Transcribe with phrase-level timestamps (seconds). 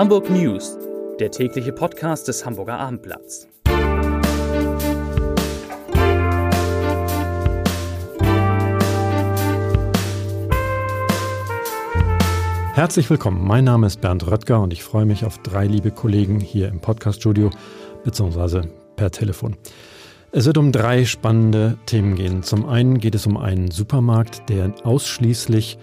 [0.00, 0.78] Hamburg News,
[1.18, 3.46] der tägliche Podcast des Hamburger Abendblatts.
[12.72, 13.46] Herzlich willkommen.
[13.46, 16.80] Mein Name ist Bernd Röttger und ich freue mich auf drei liebe Kollegen hier im
[16.80, 17.50] Podcaststudio
[18.02, 18.62] bzw.
[18.96, 19.58] per Telefon.
[20.32, 22.42] Es wird um drei spannende Themen gehen.
[22.42, 25.76] Zum einen geht es um einen Supermarkt, der ausschließlich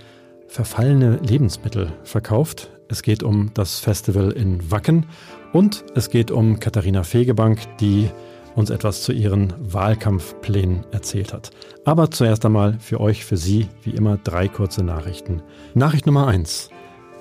[0.48, 2.72] verfallene Lebensmittel verkauft.
[2.90, 5.06] Es geht um das Festival in Wacken
[5.52, 8.10] und es geht um Katharina Fegebank, die
[8.56, 11.52] uns etwas zu ihren Wahlkampfplänen erzählt hat.
[11.86, 15.42] Aber zuerst einmal für euch, für Sie, wie immer, drei kurze Nachrichten.
[15.74, 16.70] Nachricht Nummer eins: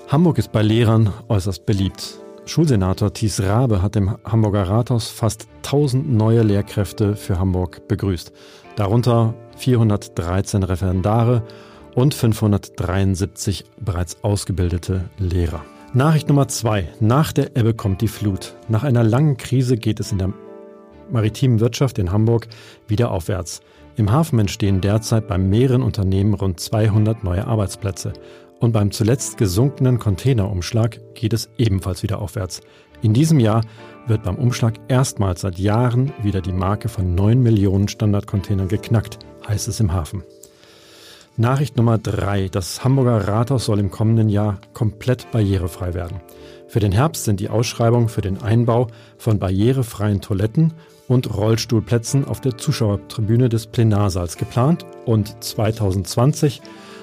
[0.09, 2.20] Hamburg ist bei Lehrern äußerst beliebt.
[2.47, 8.33] Schulsenator Thies Rabe hat im Hamburger Rathaus fast 1000 neue Lehrkräfte für Hamburg begrüßt.
[8.77, 11.42] Darunter 413 Referendare
[11.96, 15.64] und 573 bereits ausgebildete Lehrer.
[15.94, 16.89] Nachricht Nummer zwei.
[17.00, 18.55] Nach der Ebbe kommt die Flut.
[18.69, 20.33] Nach einer langen Krise geht es in der
[21.11, 22.48] maritimen Wirtschaft in Hamburg
[22.86, 23.62] wieder aufwärts.
[23.97, 28.12] Im Hafen entstehen derzeit bei mehreren Unternehmen rund 200 neue Arbeitsplätze.
[28.61, 32.61] Und beim zuletzt gesunkenen Containerumschlag geht es ebenfalls wieder aufwärts.
[33.00, 33.62] In diesem Jahr
[34.06, 39.69] wird beim Umschlag erstmals seit Jahren wieder die Marke von 9 Millionen Standardcontainern geknackt, heißt
[39.69, 40.22] es im Hafen.
[41.39, 46.20] Nachricht Nummer drei: Das Hamburger Rathaus soll im kommenden Jahr komplett barrierefrei werden.
[46.67, 48.87] Für den Herbst sind die Ausschreibungen für den Einbau
[49.19, 50.73] von barrierefreien Toiletten
[51.09, 56.62] und Rollstuhlplätzen auf der Zuschauertribüne des Plenarsaals geplant und 2020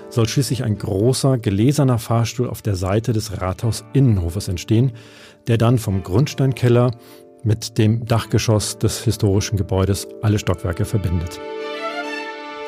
[0.09, 4.93] soll schließlich ein großer gläserner Fahrstuhl auf der Seite des Rathaus-Innenhofes entstehen,
[5.47, 6.91] der dann vom Grundsteinkeller
[7.43, 11.39] mit dem Dachgeschoss des historischen Gebäudes alle Stockwerke verbindet.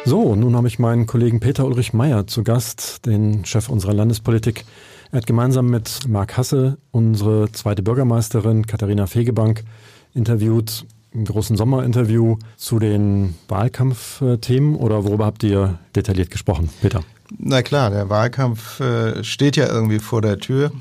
[0.07, 4.63] So, nun habe ich meinen Kollegen Peter Ulrich Meyer zu Gast, den Chef unserer Landespolitik.
[5.11, 9.63] Er hat gemeinsam mit Marc Hasse unsere zweite Bürgermeisterin Katharina Fegebank
[10.13, 17.01] interviewt, im großen Sommerinterview zu den Wahlkampfthemen oder worüber habt ihr detailliert gesprochen, Peter?
[17.39, 20.71] Na klar, der Wahlkampf äh, steht ja irgendwie vor der Tür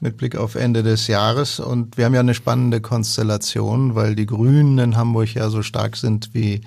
[0.00, 1.60] mit Blick auf Ende des Jahres.
[1.60, 5.96] Und wir haben ja eine spannende Konstellation, weil die Grünen in Hamburg ja so stark
[5.96, 6.62] sind wie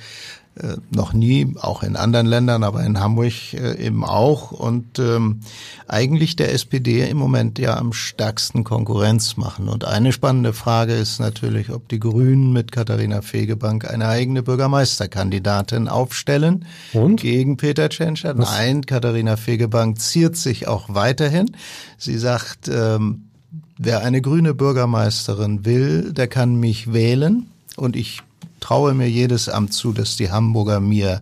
[0.55, 4.51] äh, noch nie, auch in anderen Ländern, aber in Hamburg äh, eben auch.
[4.51, 5.39] Und ähm,
[5.87, 9.69] eigentlich der SPD im Moment ja am stärksten Konkurrenz machen.
[9.69, 15.87] Und eine spannende Frage ist natürlich, ob die Grünen mit Katharina Fegebank eine eigene Bürgermeisterkandidatin
[15.87, 17.21] aufstellen Und?
[17.21, 18.33] gegen Peter Tschentscher.
[18.33, 21.55] Nein, Katharina Fegebank ziert sich auch weiterhin.
[21.97, 23.29] Sie sagt, ähm,
[23.77, 27.47] wer eine grüne Bürgermeisterin will, der kann mich wählen.
[27.77, 28.21] Und ich
[28.61, 31.21] traue mir jedes Amt zu, das die Hamburger mir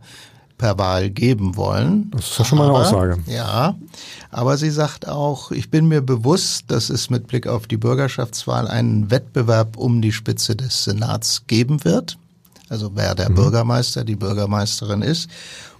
[0.59, 2.11] per Wahl geben wollen.
[2.11, 3.17] Das ist ja schon mal eine Aber- Aussage.
[3.27, 3.75] Ja,
[4.29, 8.67] aber sie sagt auch, ich bin mir bewusst, dass es mit Blick auf die Bürgerschaftswahl
[8.67, 12.17] einen Wettbewerb um die Spitze des Senats geben wird.
[12.67, 13.15] Also wer Mhm.
[13.15, 15.29] der Bürgermeister, die Bürgermeisterin ist.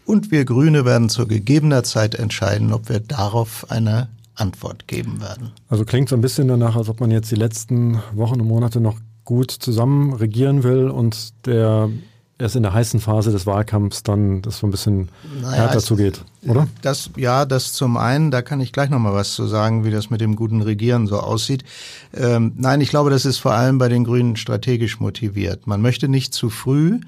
[0.06, 5.52] Und wir Grüne werden zu gegebener Zeit entscheiden, ob wir darauf eine Antwort geben werden.
[5.68, 8.80] Also klingt so ein bisschen danach, als ob man jetzt die letzten Wochen und Monate
[8.80, 8.96] noch
[9.30, 11.92] gut zusammen regieren will und der
[12.40, 15.10] erst in der heißen Phase des Wahlkampfs dann das so ein bisschen
[15.40, 16.68] Naja, härter zugeht, oder?
[16.82, 20.10] Das, ja, das zum einen, da kann ich gleich nochmal was zu sagen, wie das
[20.10, 21.64] mit dem guten Regieren so aussieht.
[22.12, 25.68] Ähm, nein, ich glaube, das ist vor allem bei den Grünen strategisch motiviert.
[25.68, 27.00] Man möchte nicht zu früh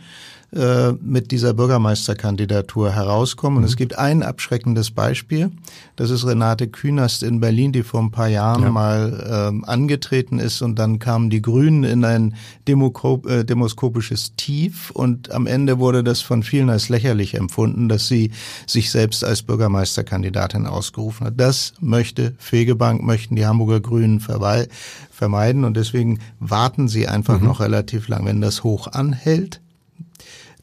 [0.53, 3.59] äh, mit dieser Bürgermeisterkandidatur herauskommen.
[3.59, 5.49] Und es gibt ein abschreckendes Beispiel.
[5.95, 8.69] Das ist Renate Künast in Berlin, die vor ein paar Jahren Ja.
[8.69, 12.35] mal ähm, angetreten ist und dann kamen die Grünen in ein
[12.67, 18.07] Demoko äh, demoskopisches Tief und am Ende wurde das von vielen als lächerlich empfunden, dass
[18.09, 18.31] sie
[18.67, 21.33] sich selbst als Bürgermeisterkandidatin ausgerufen hat.
[21.37, 28.09] Das möchte Fegebank, möchten die Hamburger Grünen vermeiden und deswegen warten sie einfach noch relativ
[28.09, 28.25] lang.
[28.25, 29.60] Wenn das hoch anhält,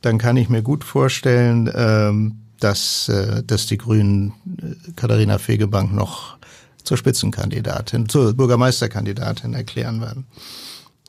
[0.03, 5.93] dann kann ich mir gut vorstellen, ähm, dass, äh, dass die Grünen äh, Katharina Fegebank
[5.93, 6.37] noch
[6.85, 10.27] zur Spitzenkandidatin, zur Bürgermeisterkandidatin erklären werden.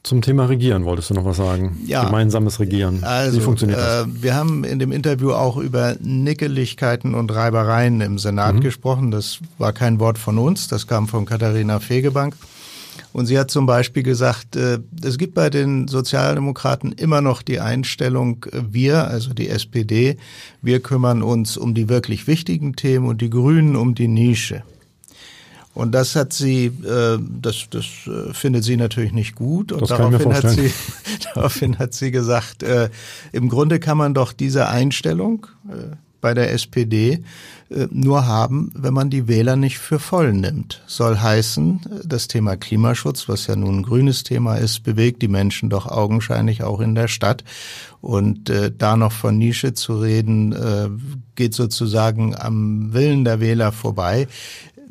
[0.03, 1.77] Zum Thema Regieren wolltest du noch was sagen?
[1.85, 2.05] Ja.
[2.05, 3.03] Gemeinsames Regieren.
[3.03, 4.05] Also, Wie funktioniert das?
[4.07, 8.61] Äh, wir haben in dem Interview auch über Nickeligkeiten und Reibereien im Senat Mhm.
[8.61, 9.11] gesprochen.
[9.11, 12.35] Das war kein Wort von uns, das kam von Katharina Fegebank.
[13.13, 17.59] Und sie hat zum Beispiel gesagt, äh, es gibt bei den Sozialdemokraten immer noch die
[17.59, 20.17] Einstellung, äh, wir, also die SPD,
[20.61, 24.63] wir kümmern uns um die wirklich wichtigen Themen und die Grünen um die Nische.
[25.73, 29.71] Und das hat sie, äh, das, das äh, findet sie natürlich nicht gut.
[29.71, 30.73] Und Das kann ich mir daraufhin hat sie,
[31.33, 32.89] daraufhin hat sie gesagt, äh,
[33.31, 37.23] im Grunde kann man doch diese Einstellung, äh, bei der SPD
[37.69, 40.81] äh, nur haben, wenn man die Wähler nicht für voll nimmt.
[40.87, 45.69] Soll heißen, das Thema Klimaschutz, was ja nun ein grünes Thema ist, bewegt die Menschen
[45.69, 47.43] doch augenscheinlich auch in der Stadt.
[48.01, 50.89] Und äh, da noch von Nische zu reden, äh,
[51.35, 54.27] geht sozusagen am Willen der Wähler vorbei.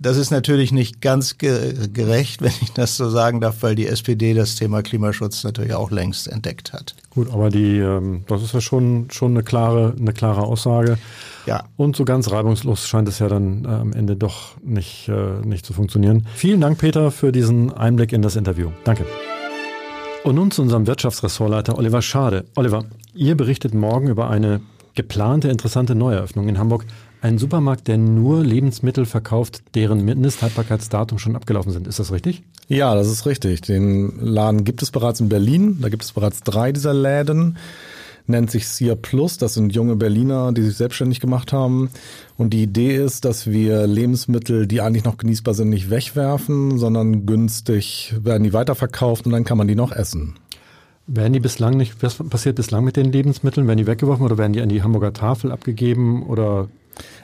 [0.00, 4.33] Das ist natürlich nicht ganz gerecht, wenn ich das so sagen darf, weil die SPD
[4.33, 6.95] das Thema Klimaschutz natürlich auch längst entdeckt hat.
[7.11, 10.99] Gut, aber die, ähm, das ist ja schon, schon eine klare, eine klare Aussage.
[11.47, 11.65] Ja.
[11.77, 15.67] Und so ganz reibungslos scheint es ja dann äh, am Ende doch nicht, äh, nicht
[15.67, 16.27] zu funktionieren.
[16.35, 18.71] Vielen Dank, Peter, für diesen Einblick in das Interview.
[18.85, 19.05] Danke.
[20.23, 22.45] Und nun zu unserem Wirtschaftsressortleiter Oliver Schade.
[22.55, 22.85] Oliver,
[23.15, 24.61] ihr berichtet morgen über eine
[24.95, 26.85] geplante interessante Neueröffnung in Hamburg.
[27.20, 31.88] Ein Supermarkt, der nur Lebensmittel verkauft, deren Mindesthaltbarkeitsdatum schon abgelaufen sind.
[31.88, 32.43] Ist das richtig?
[32.69, 33.62] Ja, das ist richtig.
[33.62, 35.79] Den Laden gibt es bereits in Berlin.
[35.81, 37.56] Da gibt es bereits drei dieser Läden.
[38.29, 39.38] Nennt sich Sia Plus.
[39.38, 41.91] Das sind junge Berliner, die sich selbstständig gemacht haben.
[42.37, 47.26] Und die Idee ist, dass wir Lebensmittel, die eigentlich noch genießbar sind, nicht wegwerfen, sondern
[47.26, 50.35] günstig werden die weiterverkauft und dann kann man die noch essen.
[51.09, 53.67] Werden die bislang nicht, was passiert bislang mit den Lebensmitteln?
[53.67, 56.69] Werden die weggeworfen oder werden die an die Hamburger Tafel abgegeben oder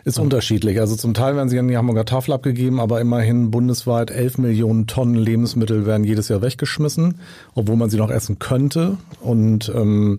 [0.04, 0.80] ist unterschiedlich.
[0.80, 4.86] Also zum Teil werden sie an die Hamburger Tafel abgegeben, aber immerhin bundesweit 11 Millionen
[4.86, 7.16] Tonnen Lebensmittel werden jedes Jahr weggeschmissen,
[7.54, 8.98] obwohl man sie noch essen könnte.
[9.20, 10.18] Und ähm,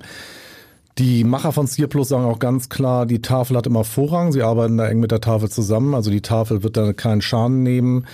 [0.98, 4.32] die Macher von Stier Plus sagen auch ganz klar, die Tafel hat immer Vorrang.
[4.32, 5.94] Sie arbeiten da eng mit der Tafel zusammen.
[5.94, 8.06] Also die Tafel wird da keinen Schaden nehmen.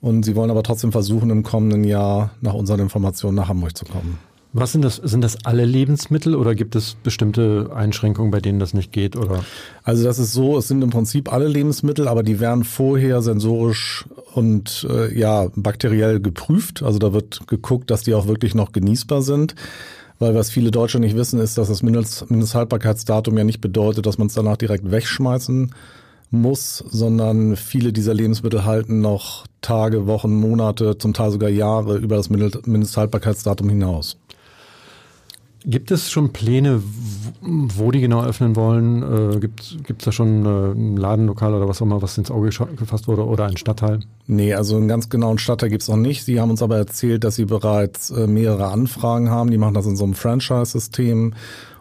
[0.00, 3.86] Und sie wollen aber trotzdem versuchen, im kommenden Jahr nach unseren Informationen nach Hamburg zu
[3.86, 4.18] kommen.
[4.56, 4.96] Was sind das?
[4.96, 9.16] Sind das alle Lebensmittel oder gibt es bestimmte Einschränkungen, bei denen das nicht geht?
[9.16, 9.44] Oder?
[9.82, 14.04] Also das ist so, es sind im Prinzip alle Lebensmittel, aber die werden vorher sensorisch
[14.32, 16.84] und äh, ja bakteriell geprüft.
[16.84, 19.56] Also da wird geguckt, dass die auch wirklich noch genießbar sind.
[20.20, 24.18] Weil was viele Deutsche nicht wissen, ist, dass das Mindest Mindesthaltbarkeitsdatum ja nicht bedeutet, dass
[24.18, 25.74] man es danach direkt wegschmeißen
[26.30, 32.14] muss, sondern viele dieser Lebensmittel halten noch Tage, Wochen, Monate, zum Teil sogar Jahre über
[32.14, 34.16] das Mindesthaltbarkeitsdatum hinaus.
[35.66, 36.82] Gibt es schon Pläne,
[37.40, 39.02] wo die genau öffnen wollen?
[39.36, 42.50] Äh, gibt es da schon äh, ein Ladenlokal oder was auch immer, was ins Auge
[42.76, 44.00] gefasst wurde oder ein Stadtteil?
[44.26, 46.24] Nee, also einen ganz genauen Stadtteil gibt es noch nicht.
[46.24, 49.50] Sie haben uns aber erzählt, dass sie bereits äh, mehrere Anfragen haben.
[49.50, 51.32] Die machen das in so einem Franchise-System.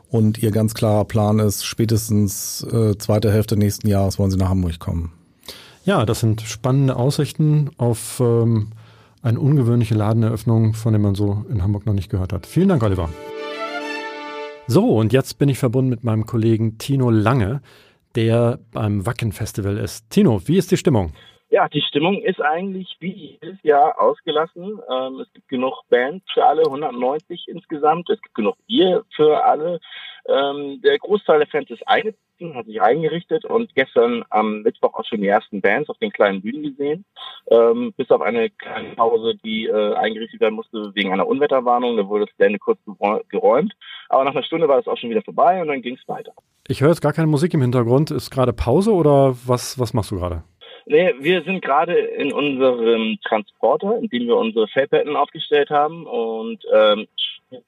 [0.10, 4.50] Und ihr ganz klarer Plan ist, spätestens äh, zweite Hälfte nächsten Jahres wollen sie nach
[4.50, 5.12] Hamburg kommen.
[5.84, 8.68] Ja, das sind spannende Aussichten auf ähm,
[9.24, 12.46] eine ungewöhnliche Ladeneröffnung, von der man so in Hamburg noch nicht gehört hat.
[12.46, 13.10] Vielen Dank, Oliver.
[14.66, 17.62] So, und jetzt bin ich verbunden mit meinem Kollegen Tino Lange,
[18.16, 20.10] der beim Wacken Festival ist.
[20.10, 21.12] Tino, wie ist die Stimmung?
[21.50, 24.80] Ja, die Stimmung ist eigentlich wie jedes Jahr ausgelassen.
[24.90, 28.10] Ähm, es gibt genug Bands für alle, 190 insgesamt.
[28.10, 29.82] Es gibt genug Bier für alle.
[30.28, 32.23] Ähm, der Großteil der Fans ist eingezogen,
[32.54, 36.42] hat sich eingerichtet und gestern am Mittwoch auch schon die ersten Bands auf den kleinen
[36.42, 37.06] Bühnen gesehen.
[37.50, 41.98] Ähm, bis auf eine kleine Pause, die äh, eingerichtet werden musste wegen einer Unwetterwarnung.
[41.98, 42.80] Da wurde das Gelände kurz
[43.30, 43.74] geräumt.
[44.10, 46.34] Aber nach einer Stunde war es auch schon wieder vorbei und dann ging es weiter.
[46.68, 48.12] Ich höre jetzt gar keine Musik im Hintergrund.
[48.12, 50.44] Ist gerade Pause oder was, was machst du gerade?
[50.86, 56.60] Nee, wir sind gerade in unserem Transporter, in dem wir unsere Fellplatten aufgestellt haben und
[56.74, 57.08] ähm,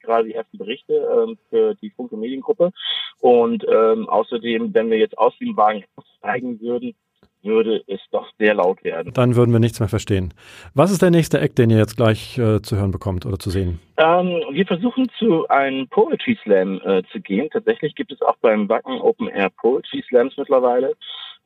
[0.02, 2.72] gerade die ersten Berichte ähm, für die Funke Mediengruppe.
[3.20, 5.84] Und ähm, außerdem, wenn wir jetzt aus dem Wagen
[6.18, 6.94] steigen würden,
[7.42, 9.12] würde es doch sehr laut werden.
[9.14, 10.34] Dann würden wir nichts mehr verstehen.
[10.74, 13.50] Was ist der nächste Act, den ihr jetzt gleich äh, zu hören bekommt oder zu
[13.50, 13.78] sehen?
[13.96, 17.48] Ähm, wir versuchen zu einem Poetry Slam äh, zu gehen.
[17.50, 20.94] Tatsächlich gibt es auch beim Wacken Open Air Poetry Slams mittlerweile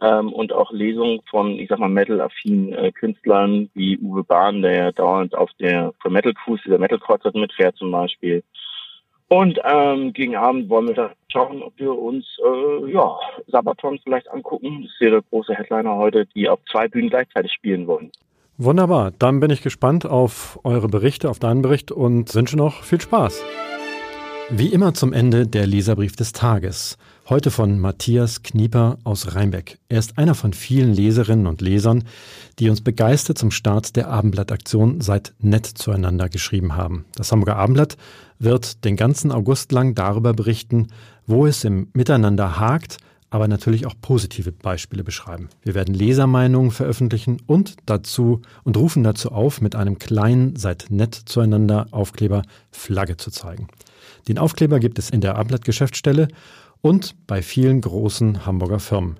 [0.00, 4.74] ähm, und auch Lesungen von, ich sag mal, metal-affinen äh, Künstlern wie Uwe Bahn, der
[4.74, 8.42] ja dauernd auf der für Metal Cruise, dieser Metal Concert mitfährt zum Beispiel.
[9.28, 13.16] Und ähm, gegen Abend wollen wir da schauen, ob wir uns äh, ja,
[13.46, 14.82] Sabaton vielleicht angucken.
[14.82, 18.10] Das ist ja der große Headliner heute, die auf zwei Bühnen gleichzeitig spielen wollen.
[18.58, 23.00] Wunderbar, dann bin ich gespannt auf eure Berichte, auf deinen Bericht und wünsche noch viel
[23.00, 23.42] Spaß.
[24.50, 26.98] Wie immer zum Ende der Leserbrief des Tages.
[27.30, 29.78] Heute von Matthias Knieper aus Rheinbeck.
[29.88, 32.02] Er ist einer von vielen Leserinnen und Lesern,
[32.58, 37.04] die uns begeistert zum Start der Abendblattaktion Seid nett zueinander geschrieben haben.
[37.14, 37.96] Das Hamburger Abendblatt
[38.40, 40.88] wird den ganzen August lang darüber berichten,
[41.24, 42.96] wo es im Miteinander hakt,
[43.30, 45.50] aber natürlich auch positive Beispiele beschreiben.
[45.62, 51.14] Wir werden Lesermeinungen veröffentlichen und dazu und rufen dazu auf, mit einem kleinen Seid nett
[51.14, 53.68] zueinander Aufkleber Flagge zu zeigen.
[54.26, 56.26] Den Aufkleber gibt es in der Abendblatt-Geschäftsstelle
[56.82, 59.18] und bei vielen großen Hamburger Firmen.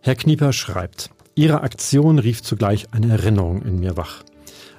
[0.00, 4.22] Herr Knieper schreibt, Ihre Aktion rief zugleich eine Erinnerung in mir wach,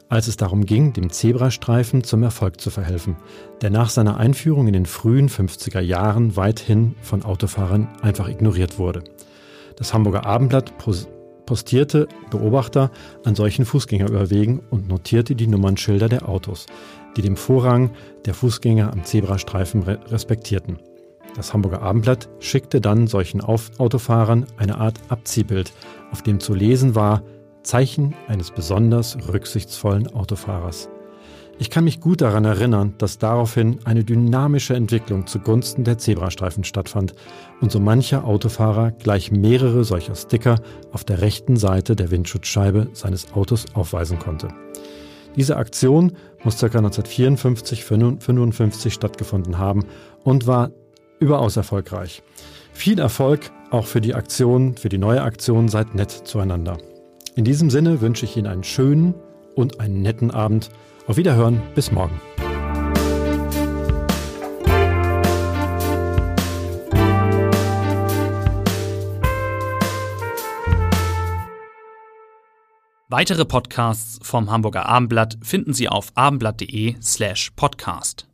[0.10, 3.16] als es darum ging, dem Zebrastreifen zum Erfolg zu verhelfen,
[3.62, 9.04] der nach seiner Einführung in den frühen 50er Jahren weithin von Autofahrern einfach ignoriert wurde.
[9.76, 10.74] Das Hamburger Abendblatt
[11.46, 12.90] postierte Beobachter
[13.24, 16.66] an solchen Fußgängerüberwegen und notierte die Nummernschilder der Autos,
[17.16, 17.92] die dem Vorrang
[18.26, 20.80] der Fußgänger am Zebrastreifen respektierten.
[21.38, 25.72] Das Hamburger Abendblatt schickte dann solchen Autofahrern eine Art Abziehbild,
[26.12, 27.22] auf dem zu lesen war
[27.62, 30.90] Zeichen eines besonders rücksichtsvollen Autofahrers.
[31.60, 37.14] Ich kann mich gut daran erinnern, dass daraufhin eine dynamische Entwicklung zugunsten der Zebrastreifen stattfand
[37.62, 40.60] und so mancher Autofahrer gleich mehrere solcher Sticker
[40.92, 44.48] auf der rechten Seite der Windschutzscheibe seines Autos aufweisen konnte.
[45.36, 46.14] Diese Aktion
[46.44, 46.68] muss ca.
[46.68, 49.86] 1954-55 stattgefunden haben
[50.24, 50.72] und war
[51.20, 52.24] überaus erfolgreich.
[52.74, 56.78] Viel Erfolg auch für die Aktion, für die neue Aktion Seid nett zueinander.
[57.36, 59.14] In diesem Sinne wünsche ich Ihnen einen schönen
[59.56, 60.70] und einen netten Abend
[61.08, 62.20] auf Wiederhören, bis morgen.
[73.10, 78.28] Weitere Podcasts vom Hamburger Abendblatt finden Sie auf abendblatt.de slash podcast.